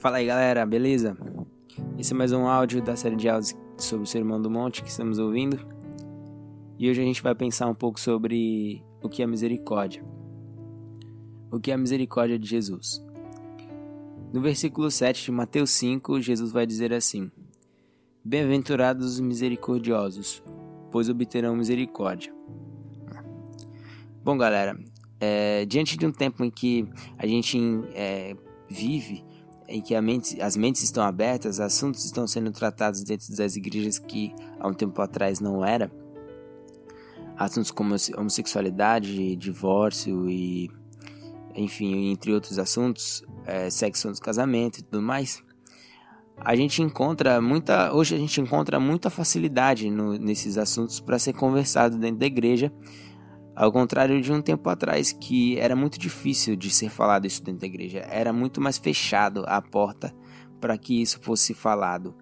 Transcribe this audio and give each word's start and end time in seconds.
Fala 0.00 0.16
aí 0.16 0.24
galera, 0.24 0.64
beleza? 0.64 1.14
Esse 1.98 2.14
é 2.14 2.16
mais 2.16 2.32
um 2.32 2.46
áudio 2.46 2.80
da 2.80 2.96
série 2.96 3.16
de 3.16 3.28
áudios 3.28 3.54
sobre 3.76 4.04
o 4.04 4.06
Sermão 4.06 4.40
do 4.40 4.50
Monte 4.50 4.82
que 4.82 4.88
estamos 4.88 5.18
ouvindo. 5.18 5.60
E 6.78 6.88
hoje 6.88 7.02
a 7.02 7.04
gente 7.04 7.22
vai 7.22 7.34
pensar 7.34 7.66
um 7.66 7.74
pouco 7.74 8.00
sobre 8.00 8.82
o 9.02 9.10
que 9.10 9.22
é 9.22 9.26
misericórdia. 9.26 10.02
O 11.52 11.60
que 11.60 11.70
é 11.70 11.74
a 11.74 11.76
misericórdia 11.76 12.38
de 12.38 12.48
Jesus? 12.48 13.04
No 14.32 14.40
versículo 14.40 14.90
7 14.90 15.22
de 15.22 15.30
Mateus 15.30 15.70
5, 15.72 16.18
Jesus 16.22 16.50
vai 16.50 16.64
dizer 16.64 16.94
assim: 16.94 17.30
Bem-aventurados 18.24 19.04
os 19.04 19.20
misericordiosos, 19.20 20.42
pois 20.90 21.10
obterão 21.10 21.54
misericórdia. 21.54 22.34
Bom, 24.24 24.38
galera, 24.38 24.80
é, 25.20 25.66
diante 25.66 25.98
de 25.98 26.06
um 26.06 26.10
tempo 26.10 26.42
em 26.42 26.50
que 26.50 26.88
a 27.18 27.26
gente 27.26 27.58
é, 27.92 28.34
vive, 28.66 29.28
em 29.70 29.80
que 29.80 29.98
mente, 30.00 30.42
as 30.42 30.56
mentes 30.56 30.82
estão 30.82 31.04
abertas, 31.04 31.60
assuntos 31.60 32.04
estão 32.04 32.26
sendo 32.26 32.50
tratados 32.50 33.04
dentro 33.04 33.34
das 33.36 33.54
igrejas 33.54 33.98
que 33.98 34.34
há 34.58 34.66
um 34.66 34.74
tempo 34.74 35.00
atrás 35.00 35.38
não 35.38 35.64
era, 35.64 35.90
assuntos 37.36 37.70
como 37.70 37.94
homossexualidade, 38.18 39.36
divórcio 39.36 40.28
e, 40.28 40.70
enfim, 41.54 42.10
entre 42.10 42.34
outros 42.34 42.58
assuntos, 42.58 43.22
é, 43.46 43.70
sexo 43.70 44.08
antes 44.08 44.20
do 44.20 44.24
casamento 44.24 44.80
e 44.80 44.82
tudo 44.82 45.00
mais, 45.00 45.42
a 46.42 46.56
gente 46.56 46.82
encontra 46.82 47.40
muita, 47.40 47.94
hoje 47.94 48.16
a 48.16 48.18
gente 48.18 48.40
encontra 48.40 48.80
muita 48.80 49.08
facilidade 49.08 49.88
no, 49.88 50.18
nesses 50.18 50.58
assuntos 50.58 50.98
para 50.98 51.18
ser 51.18 51.34
conversado 51.34 51.96
dentro 51.96 52.18
da 52.18 52.26
igreja 52.26 52.72
ao 53.54 53.72
contrário 53.72 54.20
de 54.20 54.32
um 54.32 54.40
tempo 54.40 54.68
atrás 54.68 55.12
que 55.12 55.58
era 55.58 55.74
muito 55.76 55.98
difícil 55.98 56.56
de 56.56 56.70
ser 56.70 56.88
falado 56.88 57.26
isso 57.26 57.42
dentro 57.42 57.60
da 57.60 57.66
igreja, 57.66 58.00
era 58.10 58.32
muito 58.32 58.60
mais 58.60 58.78
fechado 58.78 59.44
a 59.46 59.60
porta 59.60 60.14
para 60.60 60.76
que 60.78 61.00
isso 61.00 61.20
fosse 61.20 61.54
falado. 61.54 62.14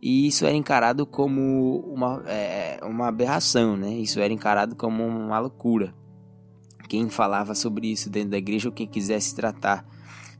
E 0.00 0.26
isso 0.26 0.44
era 0.44 0.54
encarado 0.54 1.06
como 1.06 1.80
uma, 1.80 2.22
é, 2.26 2.78
uma 2.82 3.08
aberração, 3.08 3.76
né? 3.76 3.90
Isso 3.94 4.20
era 4.20 4.32
encarado 4.32 4.76
como 4.76 5.04
uma 5.06 5.38
loucura. 5.38 5.94
Quem 6.88 7.08
falava 7.08 7.54
sobre 7.54 7.90
isso 7.90 8.10
dentro 8.10 8.30
da 8.30 8.38
igreja 8.38 8.68
ou 8.68 8.74
quem 8.74 8.86
quisesse 8.86 9.34
tratar 9.34 9.84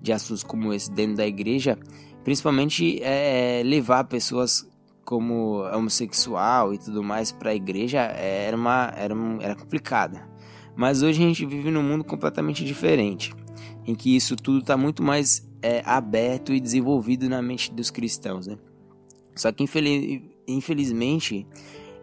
de 0.00 0.12
assuntos 0.12 0.42
como 0.42 0.72
esse 0.72 0.90
dentro 0.90 1.16
da 1.16 1.26
igreja, 1.26 1.78
principalmente 2.24 3.00
é, 3.02 3.62
levar 3.64 4.04
pessoas 4.04 4.68
como 5.04 5.62
homossexual 5.74 6.72
e 6.74 6.78
tudo 6.78 7.02
mais 7.02 7.32
para 7.32 7.50
a 7.50 7.54
igreja 7.54 8.00
era 8.00 8.56
uma 8.56 8.92
era, 8.96 9.14
era 9.40 9.54
complicada. 9.54 10.28
Mas 10.74 11.02
hoje 11.02 11.22
a 11.22 11.26
gente 11.26 11.44
vive 11.44 11.70
num 11.70 11.82
mundo 11.82 12.02
completamente 12.04 12.64
diferente, 12.64 13.34
em 13.86 13.94
que 13.94 14.16
isso 14.16 14.36
tudo 14.36 14.60
está 14.60 14.76
muito 14.76 15.02
mais 15.02 15.46
é, 15.60 15.82
aberto 15.84 16.52
e 16.52 16.60
desenvolvido 16.60 17.28
na 17.28 17.42
mente 17.42 17.72
dos 17.72 17.90
cristãos, 17.90 18.46
né? 18.46 18.56
Só 19.34 19.52
que 19.52 19.62
infeliz, 19.62 20.22
infelizmente 20.46 21.46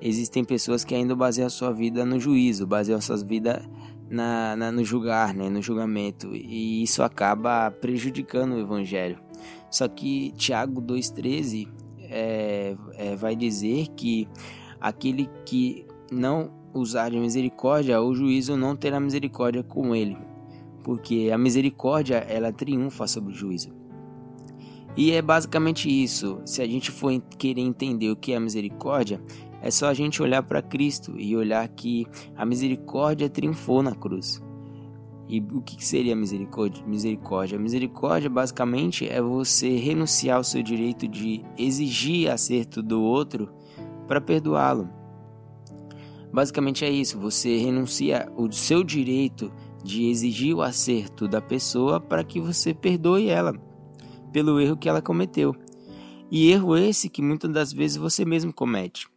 existem 0.01 0.43
pessoas 0.43 0.83
que 0.83 0.95
ainda 0.95 1.15
baseiam 1.15 1.49
sua 1.49 1.73
vida 1.73 2.05
no 2.05 2.19
juízo, 2.19 2.65
baseiam 2.65 2.97
a 2.97 3.01
sua 3.01 3.17
vida 3.17 3.61
na, 4.09 4.55
na, 4.55 4.71
no 4.71 4.83
julgar, 4.83 5.33
né, 5.33 5.49
no 5.49 5.61
julgamento, 5.61 6.35
e 6.35 6.81
isso 6.81 7.03
acaba 7.03 7.69
prejudicando 7.69 8.53
o 8.53 8.59
evangelho. 8.59 9.19
Só 9.69 9.87
que 9.87 10.31
Tiago 10.31 10.81
2,13 10.81 11.67
é, 12.09 12.75
é, 12.95 13.15
vai 13.15 13.35
dizer 13.35 13.87
que 13.95 14.27
aquele 14.79 15.29
que 15.45 15.85
não 16.11 16.51
usar 16.73 17.09
de 17.09 17.19
misericórdia, 17.19 18.01
o 18.01 18.13
juízo 18.13 18.57
não 18.57 18.75
terá 18.75 18.99
misericórdia 18.99 19.63
com 19.63 19.95
ele, 19.95 20.17
porque 20.83 21.29
a 21.33 21.37
misericórdia 21.37 22.17
ela 22.17 22.51
triunfa 22.51 23.07
sobre 23.07 23.31
o 23.33 23.35
juízo. 23.35 23.71
E 24.97 25.11
é 25.11 25.21
basicamente 25.21 25.87
isso. 25.87 26.41
Se 26.45 26.61
a 26.61 26.67
gente 26.67 26.91
for 26.91 27.17
querer 27.37 27.61
entender 27.61 28.09
o 28.09 28.15
que 28.15 28.33
é 28.33 28.39
misericórdia, 28.39 29.21
é 29.61 29.69
só 29.71 29.87
a 29.87 29.93
gente 29.93 30.21
olhar 30.21 30.43
para 30.43 30.61
Cristo 30.61 31.13
e 31.17 31.35
olhar 31.35 31.67
que 31.69 32.05
a 32.35 32.45
misericórdia 32.45 33.29
triunfou 33.29 33.83
na 33.83 33.93
cruz. 33.93 34.41
E 35.29 35.39
o 35.39 35.61
que 35.61 35.85
seria 35.85 36.15
misericórdia? 36.15 36.83
Misericórdia, 36.87 37.59
misericórdia 37.59 38.27
basicamente 38.31 39.07
é 39.07 39.21
você 39.21 39.77
renunciar 39.77 40.37
ao 40.37 40.43
seu 40.43 40.63
direito 40.63 41.07
de 41.07 41.45
exigir 41.55 42.31
acerto 42.31 42.81
do 42.81 42.99
outro 43.03 43.53
para 44.07 44.19
perdoá-lo. 44.19 44.89
Basicamente 46.33 46.83
é 46.83 46.89
isso, 46.89 47.19
você 47.19 47.57
renuncia 47.57 48.27
o 48.35 48.51
seu 48.51 48.83
direito 48.83 49.53
de 49.83 50.09
exigir 50.09 50.55
o 50.55 50.63
acerto 50.63 51.27
da 51.27 51.39
pessoa 51.39 52.01
para 52.01 52.23
que 52.23 52.39
você 52.39 52.73
perdoe 52.73 53.29
ela 53.29 53.53
pelo 54.33 54.59
erro 54.59 54.77
que 54.77 54.89
ela 54.89 55.01
cometeu. 55.01 55.55
E 56.31 56.51
erro 56.51 56.75
esse 56.75 57.07
que 57.07 57.21
muitas 57.21 57.51
das 57.51 57.71
vezes 57.71 57.97
você 57.97 58.25
mesmo 58.25 58.51
comete. 58.51 59.07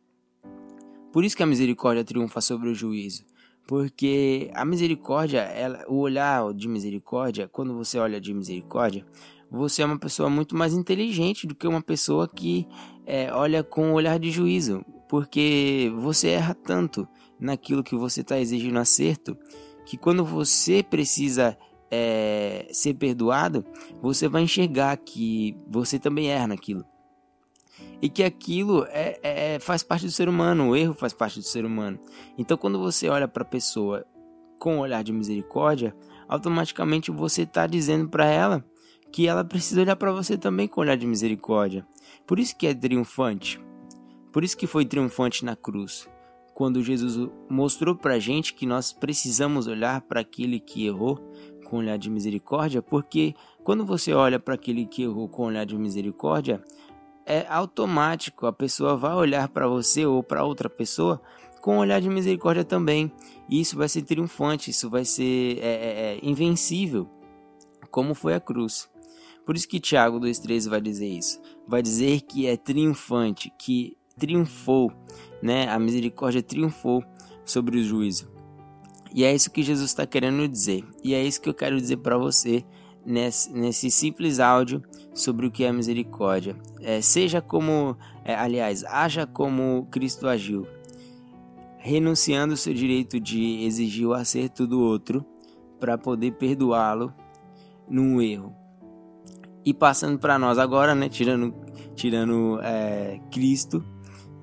Por 1.10 1.24
isso 1.24 1.36
que 1.36 1.42
a 1.42 1.46
misericórdia 1.46 2.04
triunfa 2.04 2.42
sobre 2.42 2.68
o 2.68 2.74
juízo. 2.74 3.24
Porque 3.66 4.50
a 4.54 4.64
misericórdia, 4.64 5.40
ela, 5.40 5.84
o 5.88 5.98
olhar 5.98 6.52
de 6.52 6.68
misericórdia, 6.68 7.48
quando 7.48 7.74
você 7.74 7.98
olha 7.98 8.20
de 8.20 8.34
misericórdia, 8.34 9.06
você 9.50 9.82
é 9.82 9.86
uma 9.86 9.98
pessoa 9.98 10.28
muito 10.28 10.56
mais 10.56 10.74
inteligente 10.74 11.46
do 11.46 11.54
que 11.54 11.66
uma 11.66 11.82
pessoa 11.82 12.28
que 12.28 12.66
é, 13.06 13.32
olha 13.32 13.62
com 13.62 13.90
o 13.90 13.94
olhar 13.94 14.18
de 14.18 14.30
juízo 14.30 14.84
porque 15.12 15.92
você 15.96 16.28
erra 16.28 16.54
tanto 16.54 17.06
naquilo 17.38 17.84
que 17.84 17.94
você 17.94 18.22
está 18.22 18.40
exigindo 18.40 18.78
acerto 18.78 19.36
que 19.84 19.98
quando 19.98 20.24
você 20.24 20.82
precisa 20.82 21.54
é, 21.90 22.66
ser 22.72 22.94
perdoado, 22.94 23.62
você 24.00 24.26
vai 24.26 24.40
enxergar 24.40 24.96
que 24.96 25.54
você 25.68 25.98
também 25.98 26.30
erra 26.30 26.46
naquilo. 26.46 26.82
E 28.02 28.10
que 28.10 28.24
aquilo 28.24 28.84
é, 28.90 29.18
é, 29.22 29.58
faz 29.60 29.84
parte 29.84 30.04
do 30.04 30.12
ser 30.12 30.28
humano, 30.28 30.70
o 30.70 30.76
erro 30.76 30.92
faz 30.92 31.12
parte 31.12 31.38
do 31.38 31.44
ser 31.44 31.64
humano. 31.64 32.00
Então, 32.36 32.58
quando 32.58 32.78
você 32.78 33.08
olha 33.08 33.28
para 33.28 33.44
a 33.44 33.46
pessoa 33.46 34.04
com 34.58 34.76
um 34.76 34.80
olhar 34.80 35.02
de 35.04 35.12
misericórdia, 35.12 35.94
automaticamente 36.28 37.10
você 37.12 37.42
está 37.42 37.66
dizendo 37.66 38.08
para 38.08 38.26
ela 38.26 38.64
que 39.12 39.28
ela 39.28 39.44
precisa 39.44 39.82
olhar 39.82 39.94
para 39.94 40.10
você 40.10 40.36
também 40.36 40.66
com 40.66 40.80
um 40.80 40.82
olhar 40.82 40.96
de 40.96 41.06
misericórdia. 41.06 41.86
Por 42.26 42.38
isso 42.38 42.56
que 42.56 42.66
é 42.66 42.74
triunfante. 42.74 43.60
Por 44.32 44.42
isso 44.42 44.56
que 44.56 44.66
foi 44.66 44.86
triunfante 44.86 45.44
na 45.44 45.54
cruz, 45.54 46.08
quando 46.54 46.82
Jesus 46.82 47.30
mostrou 47.50 47.94
para 47.94 48.18
gente 48.18 48.54
que 48.54 48.64
nós 48.64 48.90
precisamos 48.90 49.66
olhar 49.66 50.00
para 50.00 50.20
aquele 50.20 50.58
que 50.58 50.86
errou 50.86 51.20
com 51.66 51.76
olhar 51.76 51.98
de 51.98 52.08
misericórdia, 52.08 52.80
porque 52.80 53.34
quando 53.62 53.84
você 53.84 54.14
olha 54.14 54.38
para 54.38 54.54
aquele 54.54 54.86
que 54.86 55.02
errou 55.02 55.28
com 55.28 55.44
olhar 55.44 55.66
de 55.66 55.76
misericórdia, 55.76 56.64
é 57.26 57.46
automático, 57.48 58.46
a 58.46 58.52
pessoa 58.52 58.96
vai 58.96 59.14
olhar 59.14 59.48
para 59.48 59.68
você 59.68 60.04
ou 60.04 60.22
para 60.22 60.44
outra 60.44 60.68
pessoa 60.68 61.20
com 61.60 61.78
olhar 61.78 62.00
de 62.00 62.08
misericórdia 62.08 62.64
também. 62.64 63.10
E 63.48 63.60
isso 63.60 63.76
vai 63.76 63.88
ser 63.88 64.02
triunfante, 64.02 64.70
isso 64.70 64.90
vai 64.90 65.04
ser 65.04 65.58
é, 65.58 65.66
é, 65.66 66.14
é 66.14 66.18
invencível, 66.22 67.08
como 67.90 68.14
foi 68.14 68.34
a 68.34 68.40
cruz. 68.40 68.90
Por 69.46 69.56
isso 69.56 69.68
que 69.68 69.80
Tiago 69.80 70.20
2,13 70.20 70.68
vai 70.68 70.80
dizer 70.80 71.06
isso. 71.06 71.40
Vai 71.66 71.82
dizer 71.82 72.20
que 72.22 72.46
é 72.46 72.56
triunfante, 72.56 73.52
que 73.58 73.96
triunfou, 74.18 74.92
né? 75.42 75.68
A 75.68 75.78
misericórdia 75.78 76.42
triunfou 76.42 77.02
sobre 77.44 77.78
o 77.78 77.82
juízo. 77.82 78.30
E 79.14 79.24
é 79.24 79.34
isso 79.34 79.50
que 79.50 79.62
Jesus 79.62 79.90
está 79.90 80.06
querendo 80.06 80.46
dizer. 80.48 80.84
E 81.02 81.14
é 81.14 81.22
isso 81.22 81.40
que 81.40 81.48
eu 81.48 81.54
quero 81.54 81.80
dizer 81.80 81.98
para 81.98 82.16
você 82.16 82.64
nesse, 83.04 83.52
nesse, 83.52 83.90
simples 83.90 84.38
áudio 84.40 84.82
sobre 85.14 85.46
o 85.46 85.50
que 85.50 85.64
é 85.64 85.72
misericórdia. 85.72 86.56
É, 86.80 87.00
seja 87.00 87.40
como, 87.40 87.96
é, 88.24 88.34
aliás, 88.34 88.84
haja 88.84 89.26
como 89.26 89.86
Cristo 89.90 90.26
agiu, 90.26 90.66
renunciando 91.78 92.54
o 92.54 92.56
seu 92.56 92.72
direito 92.72 93.18
de 93.18 93.64
exigir 93.64 94.06
o 94.06 94.14
acerto 94.14 94.66
do 94.66 94.80
outro 94.80 95.24
para 95.80 95.98
poder 95.98 96.32
perdoá-lo 96.32 97.12
num 97.88 98.20
erro. 98.20 98.54
E 99.64 99.72
passando 99.72 100.18
para 100.18 100.38
nós 100.38 100.58
agora, 100.58 100.94
né, 100.94 101.08
tirando, 101.08 101.54
tirando 101.94 102.58
é, 102.62 103.20
Cristo 103.30 103.84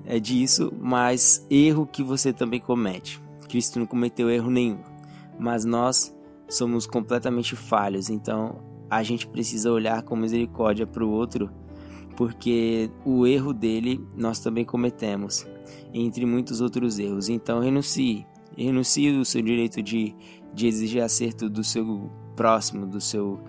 é 0.04 0.18
disso, 0.18 0.72
mas 0.78 1.46
erro 1.50 1.86
que 1.86 2.02
você 2.02 2.32
também 2.32 2.60
comete. 2.60 3.20
Cristo 3.48 3.78
não 3.78 3.86
cometeu 3.86 4.30
erro 4.30 4.50
nenhum, 4.50 4.78
mas 5.38 5.64
nós 5.64 6.14
somos 6.50 6.86
completamente 6.86 7.54
falhos, 7.56 8.10
então 8.10 8.60
a 8.90 9.02
gente 9.02 9.26
precisa 9.26 9.70
olhar 9.70 10.02
com 10.02 10.16
misericórdia 10.16 10.86
para 10.86 11.04
o 11.04 11.10
outro, 11.10 11.48
porque 12.16 12.90
o 13.04 13.26
erro 13.26 13.54
dele 13.54 14.04
nós 14.16 14.40
também 14.40 14.64
cometemos, 14.64 15.46
entre 15.94 16.26
muitos 16.26 16.60
outros 16.60 16.98
erros. 16.98 17.28
Então 17.28 17.60
renuncie, 17.60 18.26
renuncie 18.56 19.16
o 19.16 19.24
seu 19.24 19.40
direito 19.40 19.80
de, 19.80 20.14
de 20.52 20.66
exigir 20.66 21.02
acerto 21.02 21.48
do 21.48 21.62
seu 21.62 22.10
próximo, 22.34 22.84
do 22.84 23.00
seu 23.00 23.40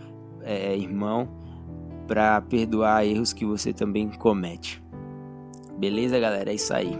é, 0.41 0.77
irmão, 0.77 1.27
para 2.07 2.39
perdoar 2.41 3.05
erros 3.05 3.33
que 3.33 3.45
você 3.45 3.73
também 3.73 4.09
comete. 4.09 4.81
Beleza, 5.77 6.19
galera? 6.19 6.51
É 6.51 6.55
isso 6.55 6.73
aí. 6.73 6.91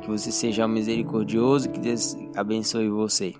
Que 0.00 0.08
você 0.08 0.32
seja 0.32 0.66
misericordioso, 0.66 1.68
que 1.68 1.78
Deus 1.78 2.16
abençoe 2.34 2.88
você. 2.88 3.34